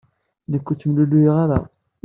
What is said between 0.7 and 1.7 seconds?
ur ttemlelluyeɣ ara.